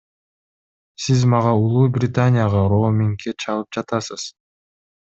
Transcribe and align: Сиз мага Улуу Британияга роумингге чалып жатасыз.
Сиз 1.03 1.21
мага 1.33 1.51
Улуу 1.67 1.85
Британияга 1.99 2.65
роумингге 2.75 3.37
чалып 3.47 3.81
жатасыз. 3.81 4.29